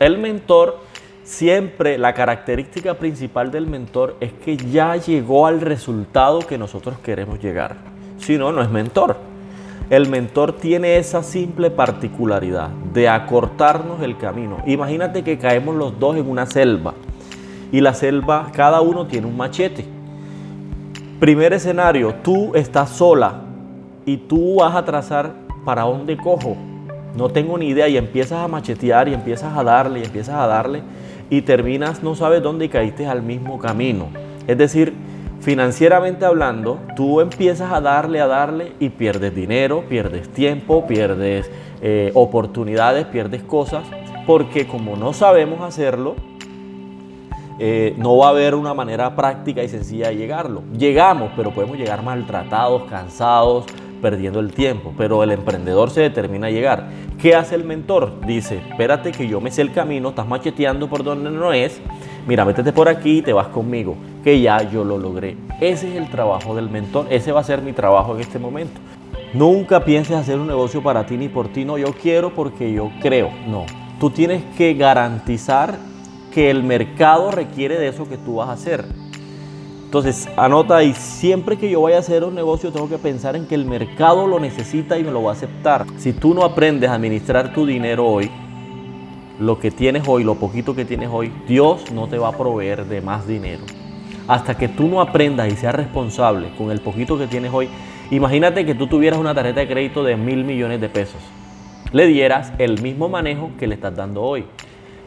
[0.00, 0.78] El mentor
[1.22, 7.40] siempre, la característica principal del mentor es que ya llegó al resultado que nosotros queremos
[7.40, 7.76] llegar.
[8.18, 9.16] Si no, no es mentor.
[9.88, 14.58] El mentor tiene esa simple particularidad de acortarnos el camino.
[14.66, 16.94] Imagínate que caemos los dos en una selva
[17.70, 19.84] y la selva, cada uno tiene un machete.
[21.20, 23.42] Primer escenario, tú estás sola
[24.04, 25.32] y tú vas a trazar
[25.64, 26.56] para dónde cojo.
[27.16, 30.46] No tengo ni idea y empiezas a machetear y empiezas a darle y empiezas a
[30.46, 30.82] darle
[31.30, 34.08] y terminas no sabes dónde y caíste al mismo camino.
[34.46, 34.92] Es decir,
[35.40, 42.10] financieramente hablando, tú empiezas a darle, a darle y pierdes dinero, pierdes tiempo, pierdes eh,
[42.14, 43.84] oportunidades, pierdes cosas,
[44.26, 46.16] porque como no sabemos hacerlo,
[47.58, 50.62] eh, no va a haber una manera práctica y sencilla de llegarlo.
[50.76, 53.64] Llegamos, pero podemos llegar maltratados, cansados,
[54.00, 56.88] perdiendo el tiempo, pero el emprendedor se determina a llegar.
[57.20, 58.20] ¿Qué hace el mentor?
[58.26, 61.80] Dice, espérate que yo me sé el camino, estás macheteando por donde no es,
[62.26, 65.36] mira, métete por aquí y te vas conmigo que ya yo lo logré.
[65.60, 68.80] Ese es el trabajo del mentor, ese va a ser mi trabajo en este momento.
[69.32, 72.90] Nunca pienses hacer un negocio para ti ni por ti, no, yo quiero porque yo
[73.00, 73.66] creo, no.
[73.98, 75.76] Tú tienes que garantizar
[76.32, 78.84] que el mercado requiere de eso que tú vas a hacer.
[79.86, 83.46] Entonces, anota ahí, siempre que yo vaya a hacer un negocio tengo que pensar en
[83.46, 85.86] que el mercado lo necesita y me lo va a aceptar.
[85.96, 88.30] Si tú no aprendes a administrar tu dinero hoy,
[89.40, 92.84] lo que tienes hoy, lo poquito que tienes hoy, Dios no te va a proveer
[92.84, 93.62] de más dinero
[94.28, 97.68] hasta que tú no aprendas y seas responsable con el poquito que tienes hoy,
[98.10, 101.20] imagínate que tú tuvieras una tarjeta de crédito de mil millones de pesos.
[101.92, 104.44] Le dieras el mismo manejo que le estás dando hoy.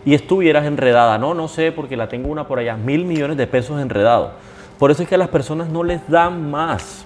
[0.05, 1.17] Y estuvieras enredada.
[1.17, 2.77] No, no sé, porque la tengo una por allá.
[2.77, 4.31] Mil millones de pesos enredados.
[4.80, 7.05] Por eso es que a las personas no les dan más.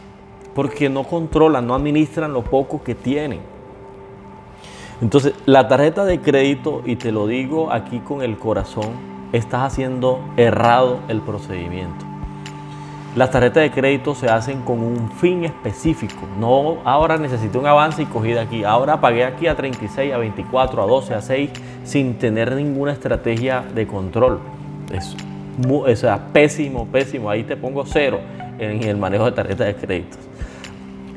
[0.53, 3.41] Porque no controlan, no administran lo poco que tienen.
[5.01, 8.91] Entonces, la tarjeta de crédito, y te lo digo aquí con el corazón,
[9.33, 12.05] estás haciendo errado el procedimiento.
[13.15, 16.27] Las tarjetas de crédito se hacen con un fin específico.
[16.39, 18.63] No ahora necesito un avance y cogí de aquí.
[18.63, 21.51] Ahora pagué aquí a 36, a 24, a 12, a 6
[21.83, 24.39] sin tener ninguna estrategia de control.
[25.87, 27.29] Es, es pésimo, pésimo.
[27.29, 28.19] Ahí te pongo cero
[28.59, 30.17] en el manejo de tarjetas de crédito.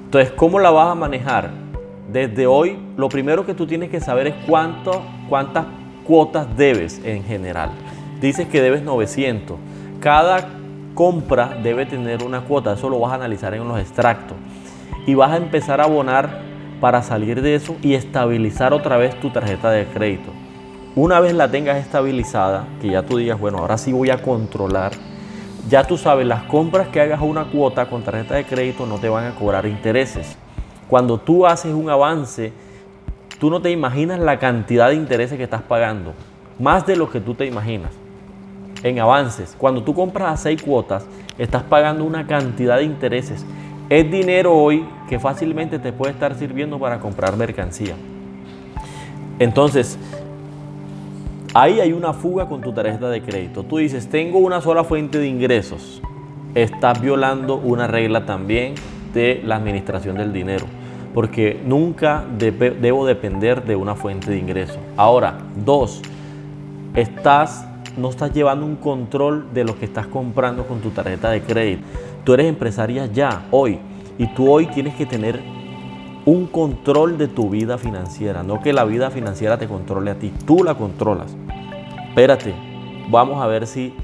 [0.04, 1.50] Entonces, ¿cómo la vas a manejar?
[2.12, 5.66] Desde hoy, lo primero que tú tienes que saber es cuánto, cuántas
[6.04, 7.70] cuotas debes en general
[8.20, 9.56] dices que debes 900.
[10.00, 10.48] Cada
[10.94, 14.36] compra debe tener una cuota, eso lo vas a analizar en los extractos.
[15.06, 16.40] Y vas a empezar a abonar
[16.80, 20.30] para salir de eso y estabilizar otra vez tu tarjeta de crédito.
[20.96, 24.92] Una vez la tengas estabilizada, que ya tú digas, bueno, ahora sí voy a controlar,
[25.68, 28.96] ya tú sabes, las compras que hagas a una cuota con tarjeta de crédito no
[28.96, 30.38] te van a cobrar intereses.
[30.88, 32.50] Cuando tú haces un avance,
[33.38, 36.14] tú no te imaginas la cantidad de intereses que estás pagando,
[36.58, 37.92] más de lo que tú te imaginas
[38.82, 39.54] en avances.
[39.58, 41.04] Cuando tú compras a seis cuotas,
[41.36, 43.44] estás pagando una cantidad de intereses.
[43.90, 47.96] Es dinero hoy que fácilmente te puede estar sirviendo para comprar mercancía.
[49.38, 49.98] Entonces,
[51.56, 53.62] ahí hay una fuga con tu tarjeta de crédito.
[53.62, 56.02] Tú dices, tengo una sola fuente de ingresos.
[56.54, 58.74] Estás violando una regla también
[59.14, 60.66] de la administración del dinero,
[61.14, 64.78] porque nunca debo depender de una fuente de ingresos.
[64.96, 66.02] Ahora, dos,
[66.94, 67.66] estás
[67.96, 71.82] no estás llevando un control de lo que estás comprando con tu tarjeta de crédito.
[72.24, 73.78] Tú eres empresaria ya, hoy,
[74.18, 75.40] y tú hoy tienes que tener
[76.26, 80.32] un control de tu vida financiera, no que la vida financiera te controle a ti,
[80.44, 81.36] tú la controlas.
[82.08, 82.54] Espérate,
[83.08, 83.94] vamos a ver si...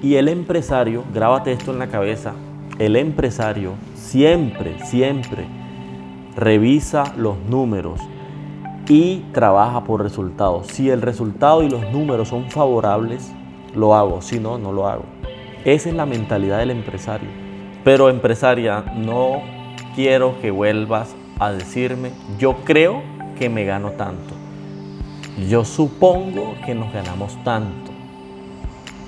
[0.00, 2.34] Y el empresario, grábate esto en la cabeza,
[2.78, 5.46] el empresario siempre, siempre
[6.36, 8.00] revisa los números
[8.88, 10.68] y trabaja por resultados.
[10.68, 13.32] Si el resultado y los números son favorables,
[13.74, 15.04] lo hago, si no, no lo hago.
[15.64, 17.28] Esa es la mentalidad del empresario.
[17.84, 19.40] Pero empresaria, no
[19.94, 23.02] quiero que vuelvas a decirme, yo creo
[23.38, 24.34] que me gano tanto.
[25.48, 27.90] Yo supongo que nos ganamos tanto.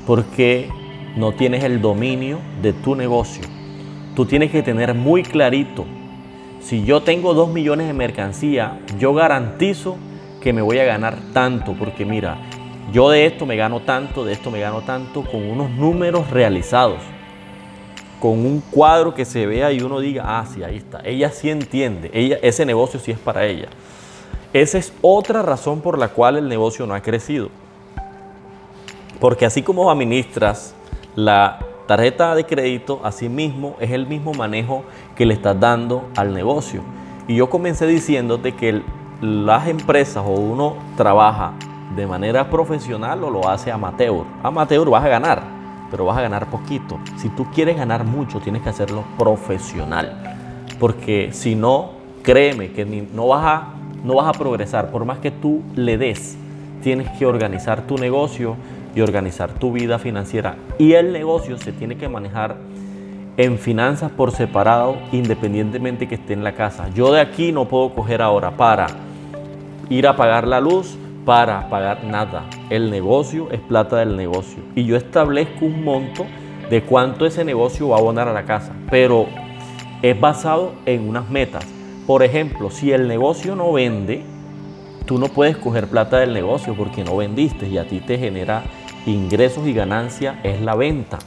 [0.06, 0.68] Porque
[1.16, 3.44] no tienes el dominio de tu negocio.
[4.14, 5.84] Tú tienes que tener muy clarito,
[6.64, 9.98] si yo tengo dos millones de mercancía, yo garantizo
[10.40, 11.74] que me voy a ganar tanto.
[11.74, 12.38] Porque mira,
[12.90, 17.00] yo de esto me gano tanto, de esto me gano tanto, con unos números realizados,
[18.24, 21.02] con un cuadro que se vea y uno diga, ah, sí, ahí está.
[21.04, 23.68] Ella sí entiende, ella, ese negocio sí es para ella.
[24.54, 27.50] Esa es otra razón por la cual el negocio no ha crecido.
[29.20, 30.74] Porque así como administras
[31.14, 34.84] la tarjeta de crédito, así mismo es el mismo manejo
[35.16, 36.80] que le estás dando al negocio.
[37.28, 38.80] Y yo comencé diciéndote que
[39.20, 41.52] las empresas o uno trabaja
[41.94, 44.24] de manera profesional o lo hace amateur.
[44.42, 45.42] Amateur vas a ganar,
[45.90, 46.98] pero vas a ganar poquito.
[47.16, 50.36] Si tú quieres ganar mucho, tienes que hacerlo profesional.
[50.78, 51.92] Porque si no,
[52.22, 53.68] créeme que no, vas a,
[54.02, 54.90] no vas a progresar.
[54.90, 56.36] Por más que tú le des,
[56.82, 58.56] tienes que organizar tu negocio
[58.94, 60.56] y organizar tu vida financiera.
[60.78, 62.56] Y el negocio se tiene que manejar
[63.36, 66.88] en finanzas por separado, independientemente que esté en la casa.
[66.94, 68.86] Yo de aquí no puedo coger ahora para
[69.88, 72.48] ir a pagar la luz, para pagar nada.
[72.70, 74.62] El negocio es plata del negocio.
[74.74, 76.26] Y yo establezco un monto
[76.70, 78.72] de cuánto ese negocio va a abonar a la casa.
[78.90, 79.26] Pero
[80.02, 81.64] es basado en unas metas.
[82.06, 84.22] Por ejemplo, si el negocio no vende,
[85.06, 88.64] tú no puedes coger plata del negocio porque no vendiste y a ti te genera
[89.06, 91.18] ingresos y ganancia es la venta.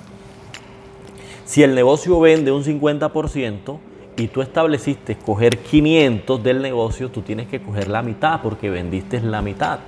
[1.46, 3.78] Si el negocio vende un 50%
[4.18, 9.22] y tú estableciste coger 500 del negocio, tú tienes que coger la mitad porque vendiste
[9.22, 9.80] la mitad.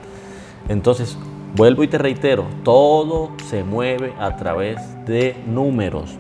[0.68, 1.18] Entonces,
[1.56, 6.16] vuelvo y te reitero, todo se mueve a través de números.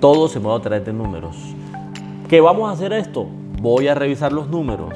[0.00, 1.36] Todo se mueve a través de números.
[2.28, 3.26] ¿Qué vamos a hacer esto?
[3.60, 4.94] Voy a revisar los números.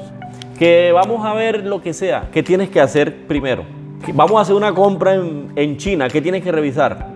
[0.57, 2.29] Que vamos a ver lo que sea.
[2.31, 3.65] ¿Qué tienes que hacer primero?
[4.13, 6.07] Vamos a hacer una compra en, en China.
[6.09, 7.15] ¿Qué tienes que revisar?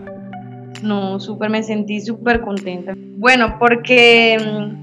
[0.83, 2.93] No, súper, me sentí súper contenta.
[2.95, 4.78] Bueno, porque mm,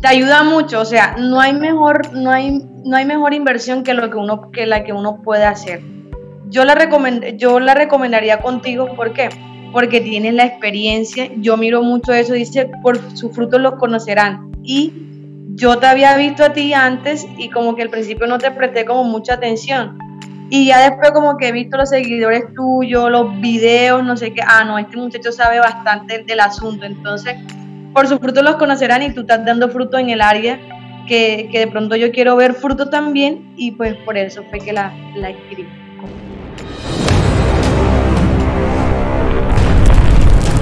[0.00, 3.94] te ayuda mucho, o sea, no hay mejor, no hay, no hay mejor inversión que
[3.94, 5.82] lo que uno, que la que uno puede hacer.
[6.48, 9.28] Yo la recomend, yo la recomendaría contigo, ¿por qué?
[9.72, 11.30] Porque tienes la experiencia.
[11.36, 14.50] Yo miro mucho eso, dice, por sus frutos los conocerán.
[14.62, 14.92] Y
[15.54, 18.84] yo te había visto a ti antes y como que al principio no te presté
[18.84, 19.98] como mucha atención
[20.50, 24.42] y ya después como que he visto los seguidores tuyos, los videos, no sé qué,
[24.44, 27.36] ah, no, este muchacho sabe bastante del asunto, entonces
[27.92, 30.58] por sus frutos los conocerán y tú estás dando fruto en el área
[31.06, 34.72] que, que de pronto yo quiero ver fruto también y pues por eso fue que
[34.72, 35.79] la, la escribí.